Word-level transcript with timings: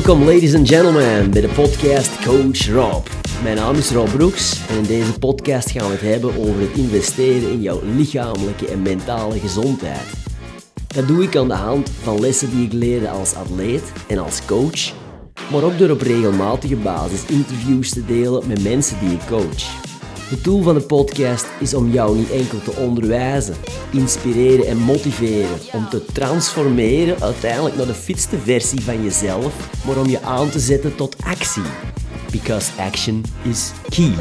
Welkom 0.00 0.24
ladies 0.24 0.54
and 0.54 0.68
gentlemen 0.68 1.30
bij 1.30 1.40
de 1.40 1.48
podcast 1.48 2.24
Coach 2.24 2.68
Rob. 2.68 3.06
Mijn 3.42 3.56
naam 3.56 3.74
is 3.74 3.90
Rob 3.90 4.08
Broeks 4.08 4.68
en 4.68 4.76
in 4.76 4.82
deze 4.82 5.18
podcast 5.18 5.70
gaan 5.70 5.86
we 5.86 5.92
het 5.92 6.00
hebben 6.00 6.38
over 6.38 6.60
het 6.60 6.76
investeren 6.76 7.50
in 7.50 7.60
jouw 7.60 7.80
lichamelijke 7.96 8.66
en 8.66 8.82
mentale 8.82 9.38
gezondheid. 9.38 10.06
Dat 10.86 11.08
doe 11.08 11.22
ik 11.22 11.36
aan 11.36 11.48
de 11.48 11.54
hand 11.54 11.90
van 12.02 12.20
lessen 12.20 12.50
die 12.50 12.66
ik 12.66 12.72
leerde 12.72 13.10
als 13.10 13.34
atleet 13.34 13.92
en 14.08 14.18
als 14.18 14.44
coach, 14.44 14.92
maar 15.50 15.62
ook 15.62 15.78
door 15.78 15.90
op 15.90 16.00
regelmatige 16.00 16.76
basis 16.76 17.24
interviews 17.24 17.90
te 17.90 18.04
delen 18.06 18.48
met 18.48 18.62
mensen 18.62 18.96
die 19.00 19.12
ik 19.12 19.26
coach. 19.28 19.79
Het 20.30 20.44
doel 20.44 20.62
van 20.62 20.74
de 20.74 20.80
podcast 20.80 21.46
is 21.58 21.74
om 21.74 21.90
jou 21.90 22.16
niet 22.16 22.30
enkel 22.30 22.58
te 22.62 22.72
onderwijzen, 22.72 23.54
inspireren 23.92 24.66
en 24.66 24.76
motiveren, 24.76 25.58
om 25.72 25.88
te 25.88 26.04
transformeren 26.04 27.22
uiteindelijk 27.22 27.76
naar 27.76 27.86
de 27.86 27.94
fitste 27.94 28.38
versie 28.38 28.80
van 28.80 29.02
jezelf, 29.02 29.84
maar 29.86 29.96
om 29.96 30.06
je 30.06 30.22
aan 30.22 30.50
te 30.50 30.58
zetten 30.60 30.94
tot 30.94 31.16
actie. 31.24 31.62
Because 32.30 32.70
action 32.78 33.24
is 33.42 33.70
key. 33.88 34.14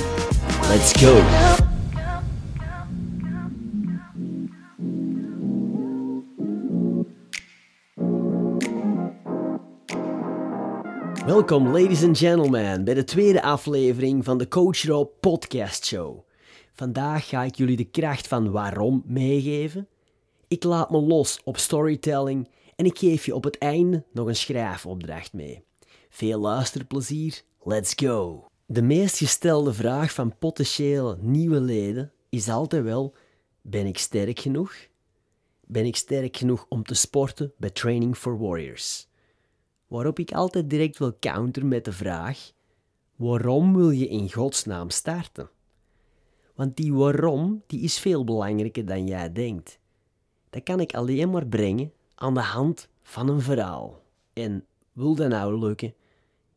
Let's 0.69 0.91
go! 1.03 1.67
Welkom, 11.25 11.67
ladies 11.67 12.03
and 12.03 12.17
gentlemen, 12.17 12.83
bij 12.83 12.93
de 12.93 13.03
tweede 13.03 13.41
aflevering 13.41 14.25
van 14.25 14.37
de 14.37 14.47
Coach 14.47 14.83
Rob 14.83 15.09
Podcast 15.19 15.85
Show. 15.85 16.19
Vandaag 16.73 17.27
ga 17.27 17.43
ik 17.43 17.55
jullie 17.55 17.77
de 17.77 17.89
kracht 17.89 18.27
van 18.27 18.51
waarom 18.51 19.03
meegeven. 19.05 19.87
Ik 20.47 20.63
laat 20.63 20.89
me 20.89 21.01
los 21.01 21.41
op 21.43 21.57
storytelling 21.57 22.49
en 22.75 22.85
ik 22.85 22.97
geef 22.97 23.25
je 23.25 23.35
op 23.35 23.43
het 23.43 23.57
einde 23.57 24.03
nog 24.13 24.27
een 24.27 24.35
schrijfopdracht 24.35 25.33
mee. 25.33 25.63
Veel 26.09 26.39
luisterplezier, 26.39 27.41
let's 27.63 27.93
go! 27.95 28.45
De 28.65 28.81
meest 28.81 29.17
gestelde 29.17 29.73
vraag 29.73 30.13
van 30.13 30.37
potentiële 30.37 31.17
nieuwe 31.21 31.61
leden 31.61 32.11
is 32.29 32.49
altijd 32.49 32.83
wel: 32.83 33.15
ben 33.61 33.85
ik 33.85 33.97
sterk 33.97 34.39
genoeg? 34.39 34.75
Ben 35.65 35.85
ik 35.85 35.95
sterk 35.95 36.37
genoeg 36.37 36.65
om 36.69 36.83
te 36.83 36.93
sporten 36.93 37.53
bij 37.57 37.69
Training 37.69 38.17
for 38.17 38.39
Warriors? 38.39 39.08
Waarop 39.89 40.19
ik 40.19 40.31
altijd 40.31 40.69
direct 40.69 40.97
wil 40.97 41.17
counter 41.19 41.65
met 41.65 41.85
de 41.85 41.91
vraag: 41.91 42.51
waarom 43.15 43.75
wil 43.75 43.89
je 43.89 44.07
in 44.07 44.31
godsnaam 44.31 44.89
starten? 44.89 45.49
Want 46.55 46.75
die 46.75 46.93
waarom 46.93 47.63
die 47.67 47.81
is 47.81 47.99
veel 47.99 48.23
belangrijker 48.23 48.85
dan 48.85 49.07
jij 49.07 49.31
denkt. 49.31 49.79
Dat 50.49 50.63
kan 50.63 50.79
ik 50.79 50.93
alleen 50.93 51.29
maar 51.29 51.47
brengen 51.47 51.93
aan 52.15 52.33
de 52.33 52.41
hand 52.41 52.89
van 53.01 53.29
een 53.29 53.41
verhaal. 53.41 54.01
En 54.33 54.65
wil 54.93 55.15
dat 55.15 55.29
nou 55.29 55.59
lukken? 55.59 55.93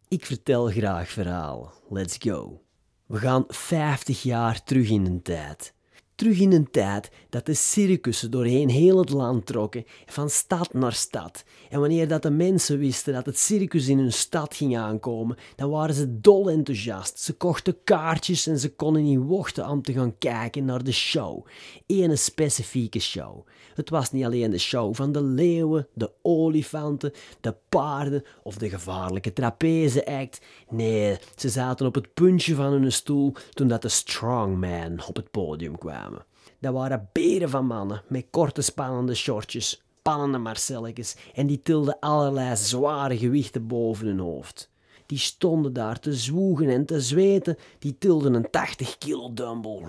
Ik 0.09 0.27
vertel 0.27 0.67
graag 0.67 1.09
verhalen. 1.09 1.71
Let's 1.89 2.17
go. 2.19 2.63
We 3.07 3.19
gaan 3.19 3.45
50 3.49 4.23
jaar 4.23 4.65
terug 4.65 4.89
in 4.89 5.05
de 5.05 5.23
tijd 5.23 5.75
terug 6.23 6.41
in 6.41 6.53
een 6.53 6.71
tijd 6.71 7.11
dat 7.29 7.47
de 7.47 7.55
circussen 7.55 8.31
doorheen 8.31 8.69
heel 8.69 8.99
het 8.99 9.11
land 9.11 9.47
trokken, 9.47 9.85
van 10.07 10.31
stad 10.31 10.73
naar 10.73 10.93
stad. 10.93 11.45
En 11.71 11.81
wanneer 11.81 12.09
dat 12.09 12.23
de 12.23 12.31
mensen 12.31 12.79
wisten 12.79 13.13
dat 13.13 13.27
het 13.27 13.39
circus 13.39 13.89
in 13.89 13.99
hun 13.99 14.13
stad 14.13 14.55
ging 14.55 14.79
aankomen, 14.79 15.37
dan 15.57 15.71
waren 15.71 15.95
ze 15.95 16.21
dol 16.21 16.51
enthousiast. 16.51 17.19
Ze 17.19 17.33
kochten 17.33 17.77
kaartjes 17.85 18.47
en 18.47 18.59
ze 18.59 18.75
konden 18.75 19.03
niet 19.03 19.21
wachten 19.23 19.69
om 19.69 19.83
te 19.83 19.93
gaan 19.93 20.19
kijken 20.19 20.65
naar 20.65 20.85
de 20.85 20.93
show. 20.93 21.47
Ene 21.87 22.17
specifieke 22.17 23.01
show. 23.01 23.47
Het 23.75 23.91
was 23.91 24.13
niet 24.13 24.25
alleen 24.25 24.51
de 24.51 24.59
show 24.59 24.95
van 24.95 25.13
de 25.13 25.23
leeuwen, 25.23 25.87
de 25.95 26.11
olifanten, 26.23 27.13
de 27.41 27.55
paarden 27.69 28.25
of 28.43 28.57
de 28.57 28.69
gevaarlijke 28.69 29.33
trapeze-act. 29.33 30.41
Nee, 30.69 31.19
ze 31.37 31.49
zaten 31.49 31.87
op 31.87 31.95
het 31.95 32.15
puntje 32.15 32.55
van 32.55 32.73
hun 32.73 32.93
stoel 32.93 33.35
toen 33.51 33.69
dat 33.69 33.83
de 33.83 33.89
strongman 33.89 35.05
op 35.07 35.17
het 35.17 35.31
podium 35.31 35.79
kwam. 35.79 36.12
Dat 36.59 36.73
waren 36.73 37.09
beren 37.13 37.51
van 37.51 37.67
mannen 37.67 38.03
met 38.09 38.27
korte 38.31 38.63
spannende 38.63 39.15
shortjes, 39.15 39.83
pannende 40.03 40.39
marcelletjes 40.39 41.17
en 41.35 41.47
die 41.47 41.63
tilden 41.63 41.99
allerlei 42.01 42.57
zware 42.57 43.19
gewichten 43.19 43.67
boven 43.67 44.07
hun 44.07 44.19
hoofd. 44.19 44.71
Die 45.07 45.19
stonden 45.19 45.73
daar 45.73 45.99
te 45.99 46.15
zwoegen 46.15 46.69
en 46.69 46.87
te 46.87 47.01
zweten, 47.01 47.57
die 47.79 47.99
tilden 47.99 48.35
een 48.35 48.51
80 48.51 48.99
kilo 48.99 49.33
dumbbell 49.33 49.83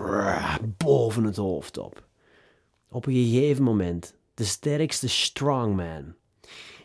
boven 0.76 1.24
het 1.24 1.36
hoofd 1.36 1.78
op. 1.78 2.06
Op 2.88 3.06
een 3.06 3.12
gegeven 3.12 3.64
moment, 3.64 4.14
de 4.34 4.44
sterkste 4.44 5.08
strongman, 5.08 6.14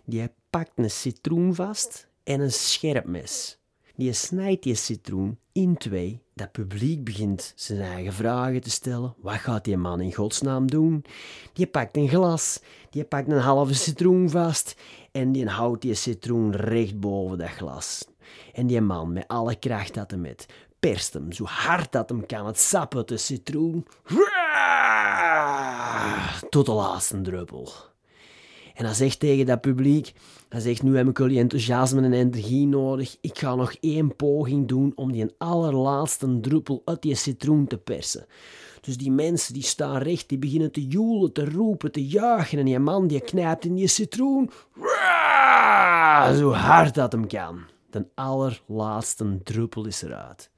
die 0.05 0.29
pakt 0.49 0.71
een 0.75 0.91
citroen 0.91 1.55
vast 1.55 2.07
en 2.23 2.39
een 2.39 2.51
scherp 2.51 3.05
mes. 3.05 3.58
Die 3.99 4.13
snijdt 4.13 4.63
die 4.63 4.75
citroen 4.75 5.39
in 5.51 5.77
twee. 5.77 6.21
Dat 6.33 6.51
publiek 6.51 7.03
begint 7.03 7.53
zijn 7.55 7.81
eigen 7.81 8.13
vragen 8.13 8.61
te 8.61 8.69
stellen. 8.69 9.15
Wat 9.21 9.35
gaat 9.35 9.63
die 9.63 9.77
man 9.77 10.01
in 10.01 10.13
godsnaam 10.13 10.67
doen? 10.67 11.05
Die 11.53 11.67
pakt 11.67 11.97
een 11.97 12.07
glas, 12.07 12.59
die 12.89 13.03
pakt 13.03 13.31
een 13.31 13.39
halve 13.39 13.73
citroen 13.73 14.29
vast 14.29 14.75
en 15.11 15.31
die 15.31 15.47
houdt 15.47 15.81
die 15.81 15.93
citroen 15.93 16.55
recht 16.55 16.99
boven 16.99 17.37
dat 17.37 17.49
glas. 17.49 18.07
En 18.53 18.67
die 18.67 18.81
man 18.81 19.13
met 19.13 19.27
alle 19.27 19.55
kracht 19.55 19.93
dat 19.93 20.11
hem 20.11 20.21
met 20.21 20.45
perst 20.79 21.13
hem 21.13 21.31
zo 21.31 21.43
hard 21.43 21.91
dat 21.91 22.09
hem 22.09 22.25
kan 22.25 22.45
het 22.45 22.59
sap 22.59 22.95
uit 22.95 23.07
de 23.07 23.17
citroen. 23.17 23.85
Tot 26.49 26.65
de 26.65 26.71
laatste 26.71 27.21
druppel. 27.21 27.88
En 28.79 28.85
hij 28.85 28.93
zegt 28.93 29.19
tegen 29.19 29.45
dat 29.45 29.61
publiek, 29.61 30.13
hij 30.49 30.59
zegt, 30.59 30.83
nu 30.83 30.97
heb 30.97 31.07
ik 31.07 31.17
jullie 31.17 31.39
enthousiasme 31.39 32.01
en 32.01 32.13
energie 32.13 32.67
nodig. 32.67 33.17
Ik 33.21 33.37
ga 33.37 33.55
nog 33.55 33.73
één 33.79 34.15
poging 34.15 34.67
doen 34.67 34.91
om 34.95 35.11
die 35.11 35.33
allerlaatste 35.37 36.39
druppel 36.39 36.81
uit 36.85 37.01
die 37.01 37.15
citroen 37.15 37.67
te 37.67 37.77
persen. 37.77 38.25
Dus 38.81 38.97
die 38.97 39.11
mensen 39.11 39.53
die 39.53 39.63
staan 39.63 39.97
recht, 39.97 40.29
die 40.29 40.37
beginnen 40.37 40.71
te 40.71 40.87
joelen, 40.87 41.33
te 41.33 41.49
roepen, 41.49 41.91
te 41.91 42.07
juichen. 42.07 42.59
En 42.59 42.65
die 42.65 42.79
man 42.79 43.07
die 43.07 43.21
knijpt 43.21 43.65
in 43.65 43.75
die 43.75 43.87
citroen. 43.87 44.49
Zo 46.35 46.51
hard 46.51 46.95
dat 46.95 47.11
hem 47.11 47.27
kan. 47.27 47.59
De 47.89 48.05
allerlaatste 48.15 49.39
druppel 49.43 49.85
is 49.85 50.01
eruit. 50.01 50.51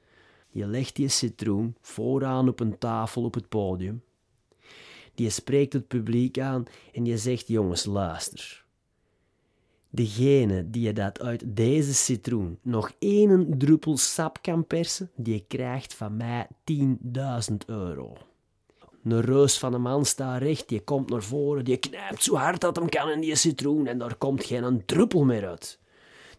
Je 0.50 0.68
legt 0.68 0.96
die 0.96 1.08
citroen 1.08 1.76
vooraan 1.82 2.48
op 2.48 2.59
een 2.59 2.78
tafel 2.78 3.24
op 3.24 3.34
het 3.34 3.50
podium. 3.50 4.03
Die 5.16 5.30
spreekt 5.30 5.74
het 5.74 5.88
publiek 5.88 6.40
aan 6.40 6.66
en 6.94 7.06
je 7.06 7.18
zegt: 7.18 7.48
Jongens, 7.48 7.86
luister. 7.86 8.66
Degene 9.90 10.70
die 10.70 10.82
je 10.82 10.94
dat 10.94 11.22
uit 11.22 11.44
deze 11.48 11.94
citroen 11.94 12.58
nog 12.62 12.92
één 13.00 13.58
druppel 13.58 13.98
sap 13.98 14.42
kan 14.42 14.68
persen, 14.68 15.12
die 15.16 15.46
krijgt 15.48 15.94
van 15.94 16.18
mij 16.18 16.48
10.000 16.74 17.56
euro. 17.66 18.18
Een 19.04 19.22
reus 19.22 19.58
van 19.58 19.74
een 19.74 19.82
man 19.82 20.06
staat 20.06 20.42
recht, 20.42 20.70
die 20.70 20.82
komt 20.82 21.10
naar 21.10 21.24
voren, 21.24 21.66
die 21.66 21.78
knijpt 21.78 22.24
zo 22.24 22.36
hard 22.36 22.62
dat 22.62 22.76
hem 22.76 22.90
kan 22.90 23.10
in 23.10 23.20
die 23.20 23.36
citroen 23.36 23.88
en 23.88 23.98
daar 23.98 24.16
komt 24.16 24.44
geen 24.44 24.84
druppel 24.86 25.24
meer 25.24 25.48
uit. 25.48 25.80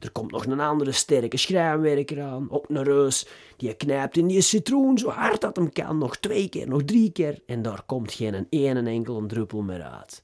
Er 0.03 0.11
komt 0.13 0.31
nog 0.31 0.47
een 0.47 0.61
andere 0.61 0.93
sterke 0.93 1.37
schrijnwerker 1.37 2.23
aan, 2.23 2.51
ook 2.51 2.69
een 2.69 2.83
reus. 2.83 3.27
Die 3.57 3.75
knijpt 3.75 4.17
in 4.17 4.27
die 4.27 4.41
citroen 4.41 4.99
zo 4.99 5.09
hard 5.09 5.41
dat 5.41 5.57
hem 5.57 5.73
kan, 5.73 5.99
nog 5.99 6.17
twee 6.17 6.49
keer, 6.49 6.69
nog 6.69 6.85
drie 6.85 7.13
keer. 7.13 7.39
En 7.47 7.63
daar 7.63 7.83
komt 7.87 8.13
geen 8.13 8.47
ene 8.51 8.91
enkele 8.91 9.27
druppel 9.27 9.63
meer 9.63 9.83
uit. 9.83 10.23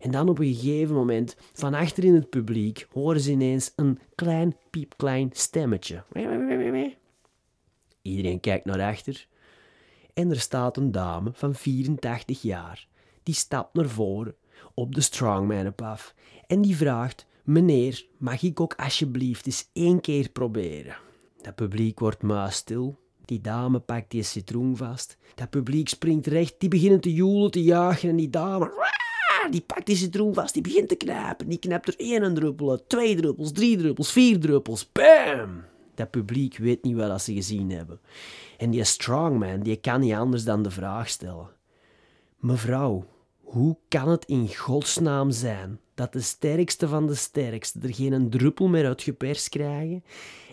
En 0.00 0.10
dan 0.10 0.28
op 0.28 0.38
een 0.38 0.54
gegeven 0.54 0.94
moment, 0.94 1.36
van 1.52 1.74
achter 1.74 2.04
in 2.04 2.14
het 2.14 2.30
publiek, 2.30 2.86
horen 2.92 3.20
ze 3.20 3.30
ineens 3.30 3.72
een 3.76 3.98
klein, 4.14 4.56
piepklein 4.70 5.30
stemmetje. 5.32 6.02
Iedereen 8.02 8.40
kijkt 8.40 8.64
naar 8.64 8.82
achter. 8.82 9.26
En 10.14 10.30
er 10.30 10.40
staat 10.40 10.76
een 10.76 10.92
dame 10.92 11.30
van 11.32 11.54
84 11.54 12.42
jaar. 12.42 12.86
Die 13.22 13.34
stapt 13.34 13.74
naar 13.74 13.88
voren 13.88 14.34
op 14.74 14.94
de 14.94 15.00
strongman 15.00 15.74
af. 15.76 16.14
En 16.46 16.62
die 16.62 16.76
vraagt 16.76 17.26
Meneer, 17.46 18.06
mag 18.18 18.42
ik 18.42 18.60
ook 18.60 18.74
alsjeblieft 18.74 19.46
eens 19.46 19.70
één 19.72 20.00
keer 20.00 20.28
proberen? 20.30 20.96
Dat 21.42 21.54
publiek 21.54 21.98
wordt 21.98 22.22
muisstil. 22.22 22.98
Die 23.24 23.40
dame 23.40 23.78
pakt 23.78 24.10
die 24.10 24.22
citroen 24.22 24.76
vast. 24.76 25.16
Dat 25.34 25.50
publiek 25.50 25.88
springt 25.88 26.26
recht. 26.26 26.54
Die 26.58 26.68
beginnen 26.68 27.00
te 27.00 27.14
joelen, 27.14 27.50
te 27.50 27.62
jagen. 27.62 28.08
En 28.08 28.16
die 28.16 28.30
dame, 28.30 28.72
die 29.50 29.60
pakt 29.60 29.86
die 29.86 29.96
citroen 29.96 30.34
vast. 30.34 30.52
Die 30.52 30.62
begint 30.62 30.88
te 30.88 30.94
knijpen. 30.94 31.48
Die 31.48 31.58
knapt 31.58 31.88
er 31.88 31.94
één 31.96 32.34
druppel 32.34 32.84
Twee 32.86 33.16
druppels, 33.16 33.52
drie 33.52 33.76
druppels, 33.76 34.12
vier 34.12 34.40
druppels. 34.40 34.92
Bam! 34.92 35.64
Dat 35.94 36.10
publiek 36.10 36.56
weet 36.56 36.82
niet 36.82 36.96
wat 36.96 37.22
ze 37.22 37.32
gezien 37.32 37.70
hebben. 37.70 38.00
En 38.58 38.70
die 38.70 38.84
strongman, 38.84 39.60
die 39.60 39.76
kan 39.76 40.00
niet 40.00 40.12
anders 40.12 40.44
dan 40.44 40.62
de 40.62 40.70
vraag 40.70 41.08
stellen. 41.08 41.48
Mevrouw, 42.36 43.06
hoe 43.46 43.76
kan 43.88 44.08
het 44.08 44.24
in 44.24 44.54
godsnaam 44.54 45.30
zijn 45.30 45.80
dat 45.94 46.12
de 46.12 46.20
sterkste 46.20 46.88
van 46.88 47.06
de 47.06 47.14
sterkste 47.14 47.78
er 47.82 47.94
geen 47.94 48.30
druppel 48.30 48.68
meer 48.68 48.86
uit 48.86 49.02
geperst 49.02 49.48
krijgen 49.48 50.04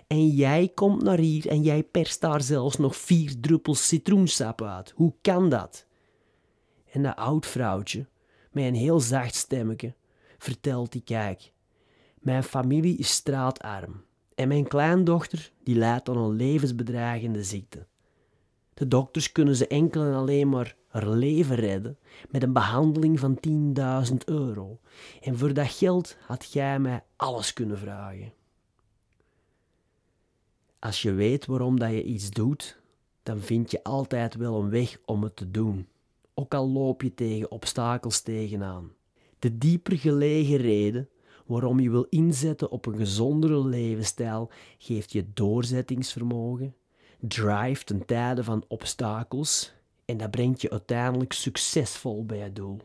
en 0.07 0.27
jij 0.27 0.71
komt 0.75 1.03
naar 1.03 1.17
hier 1.17 1.47
en 1.47 1.61
jij 1.61 1.83
perst 1.83 2.21
daar 2.21 2.41
zelfs 2.41 2.77
nog 2.77 2.95
vier 2.95 3.39
druppels 3.39 3.87
citroensap 3.87 4.61
uit? 4.61 4.93
Hoe 4.95 5.13
kan 5.21 5.49
dat? 5.49 5.85
En 6.91 7.03
dat 7.03 7.15
oud 7.15 7.45
vrouwtje, 7.45 8.07
met 8.51 8.63
een 8.63 8.75
heel 8.75 8.99
zacht 8.99 9.35
stemmetje, 9.35 9.93
vertelt 10.37 10.91
die 10.91 11.01
kijk. 11.01 11.51
Mijn 12.19 12.43
familie 12.43 12.97
is 12.97 13.09
straatarm 13.09 14.03
en 14.35 14.47
mijn 14.47 14.67
kleindochter 14.67 15.51
die 15.63 15.75
lijdt 15.75 16.09
aan 16.09 16.17
een 16.17 16.35
levensbedreigende 16.35 17.43
ziekte. 17.43 17.87
De 18.73 18.87
dokters 18.87 19.31
kunnen 19.31 19.55
ze 19.55 19.67
enkel 19.67 20.03
en 20.03 20.13
alleen 20.13 20.49
maar 20.49 20.75
haar 20.93 21.09
leven 21.09 21.55
redden 21.55 21.97
met 22.29 22.43
een 22.43 22.53
behandeling 22.53 23.19
van 23.19 23.39
10.000 24.09 24.15
euro. 24.25 24.79
En 25.21 25.37
voor 25.37 25.53
dat 25.53 25.67
geld 25.67 26.17
had 26.25 26.51
jij 26.51 26.79
mij 26.79 27.03
alles 27.15 27.53
kunnen 27.53 27.77
vragen. 27.77 28.33
Als 30.79 31.01
je 31.01 31.11
weet 31.13 31.45
waarom 31.45 31.79
dat 31.79 31.91
je 31.91 32.03
iets 32.03 32.29
doet, 32.29 32.81
dan 33.23 33.39
vind 33.39 33.71
je 33.71 33.83
altijd 33.83 34.35
wel 34.35 34.61
een 34.61 34.69
weg 34.69 34.97
om 35.05 35.23
het 35.23 35.35
te 35.35 35.51
doen. 35.51 35.87
Ook 36.33 36.53
al 36.53 36.69
loop 36.69 37.01
je 37.01 37.13
tegen 37.13 37.51
obstakels 37.51 38.21
tegenaan. 38.21 38.91
De 39.39 39.57
dieper 39.57 39.97
gelegen 39.97 40.57
reden 40.57 41.09
waarom 41.45 41.79
je 41.79 41.89
wil 41.89 42.05
inzetten 42.09 42.71
op 42.71 42.85
een 42.85 42.97
gezondere 42.97 43.65
levensstijl 43.65 44.51
geeft 44.77 45.11
je 45.11 45.25
doorzettingsvermogen, 45.33 46.75
drive 47.19 47.83
ten 47.83 48.05
tijde 48.05 48.43
van 48.43 48.65
obstakels 48.67 49.73
en 50.05 50.17
dat 50.17 50.31
brengt 50.31 50.61
je 50.61 50.69
uiteindelijk 50.69 51.33
succesvol 51.33 52.25
bij 52.25 52.37
je 52.37 52.53
doel. 52.53 52.79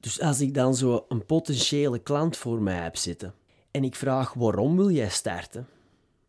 Dus 0.00 0.20
als 0.20 0.40
ik 0.40 0.54
dan 0.54 0.74
zo 0.74 1.04
een 1.08 1.26
potentiële 1.26 1.98
klant 1.98 2.36
voor 2.36 2.62
mij 2.62 2.82
heb 2.82 2.96
zitten 2.96 3.34
en 3.70 3.84
ik 3.84 3.94
vraag 3.94 4.32
waarom 4.32 4.76
wil 4.76 4.90
jij 4.90 5.08
starten? 5.08 5.68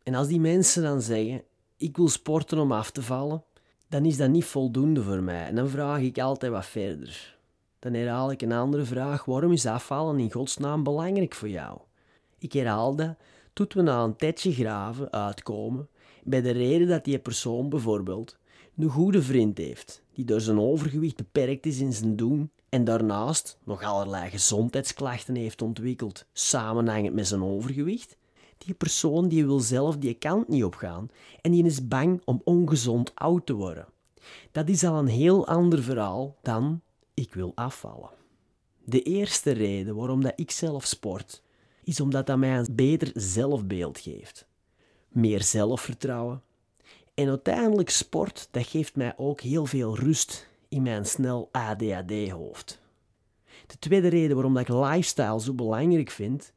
En 0.04 0.16
als 0.16 0.28
die 0.28 0.40
mensen 0.40 0.84
dan 0.84 1.02
zeggen 1.02 1.44
ik 1.78 1.98
wil 1.98 2.10
sporten 2.10 2.58
om 2.58 2.72
af 2.72 2.92
te 2.92 3.02
vallen, 3.02 3.44
dan 3.88 4.06
is 4.06 4.18
dat 4.18 4.30
niet 4.30 4.46
voldoende 4.46 5.04
voor 5.04 5.24
mij 5.24 5.46
en 5.46 5.56
dan 5.56 5.70
vraag 5.70 6.00
ik 6.00 6.20
altijd 6.20 6.52
wat 6.52 6.66
verder. 6.66 7.38
Dan 7.80 7.94
herhaal 7.94 8.32
ik 8.32 8.42
een 8.42 8.52
andere 8.52 8.84
vraag: 8.84 9.26
waarom 9.26 9.52
is 9.52 9.66
afvallen 9.66 10.20
in 10.20 10.32
godsnaam 10.32 10.84
belangrijk 10.84 11.34
voor 11.34 11.50
jou? 11.50 11.80
Ik 12.38 12.54
herhaal 12.54 12.96
dat 12.96 13.16
tot 13.54 13.74
we 13.74 13.82
na 13.82 14.04
een 14.04 14.16
tijdje 14.16 14.54
graven 14.54 15.12
uitkomen 15.12 15.88
bij 16.24 16.42
de 16.42 16.52
reden 16.52 16.88
dat 16.88 17.04
die 17.04 17.20
persoon 17.20 17.70
bijvoorbeeld 17.70 18.38
een 18.78 18.90
goede 18.90 19.22
vriend 19.22 19.58
heeft, 19.58 20.04
die 20.14 20.26
door 20.26 20.42
zijn 20.42 20.60
overgewicht 20.60 21.16
beperkt 21.16 21.66
is 21.66 21.80
in 21.80 21.94
zijn 21.94 22.16
doen 22.16 22.52
en 22.70 22.84
daarnaast 22.84 23.58
nog 23.64 23.84
allerlei 23.84 24.30
gezondheidsklachten 24.30 25.36
heeft 25.36 25.62
ontwikkeld, 25.62 26.26
samenhangend 26.34 27.14
met 27.14 27.28
zijn 27.28 27.44
overgewicht. 27.44 28.18
Die 28.58 28.74
persoon 28.74 29.28
die 29.28 29.46
wil 29.46 29.60
zelf 29.60 29.98
die 29.98 30.14
kant 30.14 30.48
niet 30.48 30.64
opgaan 30.64 31.10
en 31.42 31.52
die 31.52 31.66
is 31.66 31.88
bang 31.88 32.22
om 32.26 32.42
ongezond 32.44 33.16
oud 33.16 33.46
te 33.46 33.54
worden. 33.54 33.88
Dat 34.52 34.70
is 34.70 34.84
al 34.84 35.00
een 35.00 35.08
heel 35.08 35.48
ander 35.48 35.84
verhaal 35.84 36.38
dan 36.42 36.82
ik 37.14 37.34
wil 37.34 37.52
afvallen. 37.56 38.10
De 38.86 39.02
eerste 39.02 39.52
reden 39.52 39.96
waarom 39.96 40.22
dat 40.22 40.34
ik 40.36 40.52
zelf 40.52 40.86
sport, 40.86 41.42
is 41.84 42.00
omdat 42.00 42.28
dat 42.28 42.38
mij 42.38 42.58
een 42.58 42.76
beter 42.76 43.12
zelfbeeld 43.14 44.00
geeft. 44.00 44.48
Meer 45.10 45.44
zelfvertrouwen. 45.44 46.42
En 47.14 47.30
uiteindelijk 47.30 47.90
sport, 47.90 48.48
dat 48.52 48.68
geeft 48.68 48.96
mij 48.96 49.14
ook 49.18 49.42
heel 49.42 49.66
veel 49.66 49.98
rust 49.98 50.50
in 50.70 50.82
mijn 50.82 51.06
snel 51.06 51.50
ADHD-hoofd. 51.52 52.82
De 53.68 53.80
tweede 53.80 54.08
reden 54.08 54.36
waarom 54.36 54.58
ik 54.58 54.68
lifestyle 54.68 55.42
zo 55.42 55.54
belangrijk 55.54 56.10
vind, 56.10 56.54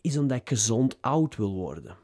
is 0.00 0.16
omdat 0.16 0.38
ik 0.38 0.48
gezond 0.48 0.96
oud 1.00 1.36
wil 1.36 1.54
worden. 1.54 1.96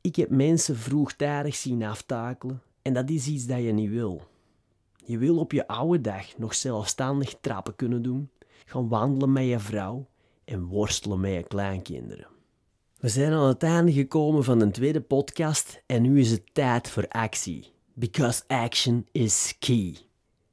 Ik 0.00 0.16
heb 0.16 0.30
mensen 0.30 0.76
vroegtijdig 0.76 1.54
zien 1.54 1.82
aftakelen 1.82 2.62
en 2.82 2.92
dat 2.92 3.10
is 3.10 3.26
iets 3.26 3.46
dat 3.46 3.62
je 3.62 3.72
niet 3.72 3.90
wil. 3.90 4.22
Je 5.04 5.18
wil 5.18 5.38
op 5.38 5.52
je 5.52 5.66
oude 5.66 6.00
dag 6.00 6.38
nog 6.38 6.54
zelfstandig 6.54 7.36
trappen 7.40 7.76
kunnen 7.76 8.02
doen, 8.02 8.30
gaan 8.64 8.88
wandelen 8.88 9.32
met 9.32 9.44
je 9.44 9.58
vrouw 9.58 10.06
en 10.44 10.64
worstelen 10.64 11.20
met 11.20 11.32
je 11.32 11.42
kleinkinderen. 11.42 12.35
We 12.96 13.08
zijn 13.08 13.32
aan 13.32 13.48
het 13.48 13.62
einde 13.62 13.92
gekomen 13.92 14.44
van 14.44 14.60
een 14.60 14.72
tweede 14.72 15.00
podcast 15.00 15.82
en 15.86 16.02
nu 16.02 16.20
is 16.20 16.30
het 16.30 16.42
tijd 16.52 16.88
voor 16.88 17.08
actie. 17.08 17.72
Because 17.94 18.42
action 18.46 19.06
is 19.12 19.56
key. 19.58 19.96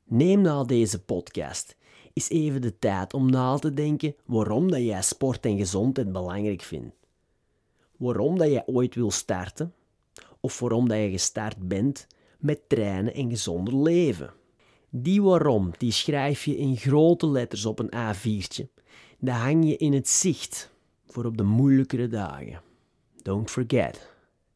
Neem 0.03 0.41
na 0.41 0.63
deze 0.63 1.03
podcast 1.03 1.75
eens 2.13 2.29
even 2.29 2.61
de 2.61 2.79
tijd 2.79 3.13
om 3.13 3.29
na 3.29 3.57
te 3.57 3.73
denken 3.73 4.15
waarom 4.25 4.71
dat 4.71 4.79
jij 4.79 5.01
sport 5.01 5.45
en 5.45 5.57
gezondheid 5.57 6.11
belangrijk 6.11 6.61
vindt. 6.61 6.95
Waarom 7.97 8.37
dat 8.37 8.49
jij 8.49 8.63
ooit 8.65 8.95
wil 8.95 9.11
starten 9.11 9.73
of 10.39 10.59
waarom 10.59 10.87
dat 10.87 10.97
je 10.97 11.09
gestart 11.09 11.67
bent 11.67 12.07
met 12.39 12.69
trainen 12.69 13.13
en 13.13 13.29
gezonder 13.29 13.77
leven. 13.77 14.33
Die 14.89 15.21
waarom, 15.21 15.71
die 15.77 15.91
schrijf 15.91 16.45
je 16.45 16.57
in 16.57 16.77
grote 16.77 17.27
letters 17.27 17.65
op 17.65 17.79
een 17.79 18.15
A4'tje. 18.15 18.65
Dat 19.19 19.35
hang 19.35 19.65
je 19.65 19.77
in 19.77 19.93
het 19.93 20.09
zicht 20.09 20.72
voor 21.07 21.25
op 21.25 21.37
de 21.37 21.43
moeilijkere 21.43 22.07
dagen. 22.07 22.61
Don't 23.21 23.51
forget, 23.51 24.09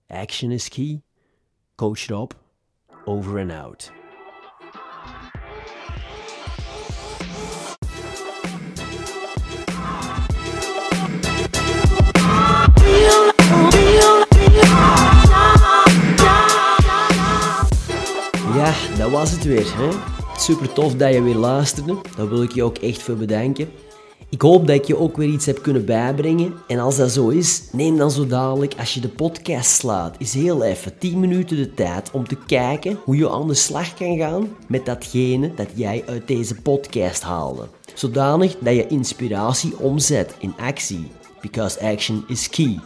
action 0.07 0.51
is 0.51 0.69
key. 0.69 1.01
Coach 1.75 2.05
Rob, 2.05 2.31
over 3.05 3.39
and 3.39 3.51
out. 3.51 3.91
Ja, 18.53 18.73
dat 18.97 19.11
was 19.11 19.31
het 19.31 19.44
weer. 19.44 19.77
Hè? 19.77 19.89
Super 20.38 20.73
tof 20.73 20.95
dat 20.95 21.13
je 21.13 21.21
weer 21.21 21.35
luisterde. 21.35 22.01
Daar 22.15 22.29
wil 22.29 22.44
ik 22.44 22.51
je 22.51 22.63
ook 22.63 22.77
echt 22.77 23.01
voor 23.01 23.15
bedanken. 23.15 23.69
Ik 24.30 24.42
hoop 24.42 24.68
dat 24.68 24.75
ik 24.75 24.86
je 24.86 24.98
ook 24.98 25.18
weer 25.18 25.30
iets 25.30 25.46
heb 25.46 25.62
kunnen 25.62 25.86
bijbrengen. 25.86 26.54
En 26.68 26.80
als 26.80 26.96
dat 26.96 27.12
zo 27.12 27.30
is, 27.30 27.64
neem 27.72 27.98
dan 27.98 28.12
zo 28.12 28.28
dadelijk, 28.28 28.74
als 28.80 28.94
je 28.94 29.00
de 29.00 29.10
podcast 29.10 29.69
slaat, 29.69 30.16
is 30.19 30.34
heel 30.34 30.64
even 30.64 30.98
10 30.98 31.19
minuten 31.19 31.58
de 31.58 31.74
tijd 31.74 32.12
om 32.12 32.28
te 32.28 32.38
kijken 32.46 33.00
hoe 33.04 33.18
je 33.18 33.30
aan 33.30 33.48
de 33.48 33.54
slag 33.54 33.94
kan 33.94 34.18
gaan 34.18 34.50
met 34.68 34.86
datgene 34.86 35.54
dat 35.56 35.68
jij 35.75 36.04
uit 36.06 36.28
deze 36.28 36.56
podcast 36.56 37.22
haalde. 37.22 37.68
Zodanig 37.94 38.56
dat 38.60 38.75
je 38.75 38.88
inspiratie 38.88 39.78
omzet 39.80 40.36
in 40.40 40.54
actie. 40.58 41.12
Because 41.42 41.80
action 41.81 42.24
is 42.28 42.50
key. 42.50 42.80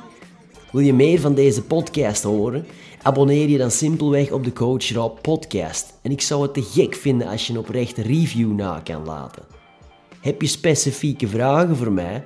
Wil 0.71 0.81
je 0.81 0.93
meer 0.93 1.19
van 1.19 1.33
deze 1.33 1.61
podcast 1.61 2.23
horen? 2.23 2.65
Abonneer 3.01 3.49
je 3.49 3.57
dan 3.57 3.71
simpelweg 3.71 4.31
op 4.31 4.43
de 4.43 4.53
Coach 4.53 4.89
Rob 4.89 5.17
podcast. 5.21 5.93
En 6.01 6.11
ik 6.11 6.21
zou 6.21 6.41
het 6.41 6.53
te 6.53 6.61
gek 6.61 6.95
vinden 6.95 7.27
als 7.27 7.47
je 7.47 7.53
een 7.53 7.59
oprechte 7.59 8.01
review 8.01 8.51
na 8.51 8.79
kan 8.83 9.05
laten. 9.05 9.50
Heb 10.21 10.41
je 10.41 10.47
specifieke 10.47 11.27
vragen 11.27 11.75
voor 11.75 11.91
mij? 11.91 12.25